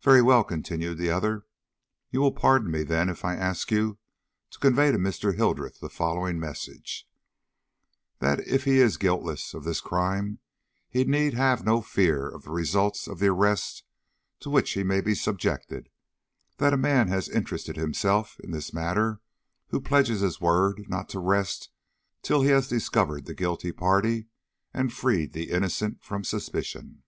[0.00, 1.44] "Very well," continued the other,
[2.10, 3.98] "you will pardon me, then, if I ask you
[4.48, 5.36] to convey to Mr.
[5.36, 7.06] Hildreth the following message:
[8.20, 10.38] That if he is guiltless of this crime
[10.88, 13.84] he need have no fear of the results of the arrest
[14.40, 15.90] to which he may be subjected;
[16.56, 19.20] that a man has interested himself in this matter
[19.68, 21.68] who pledges his word not to rest
[22.22, 24.28] till he has discovered the guilty party
[24.72, 27.02] and freed the innocent from suspicion."